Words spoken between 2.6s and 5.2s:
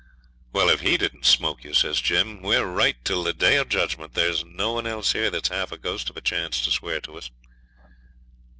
right till the Day of Judgment. There's no one else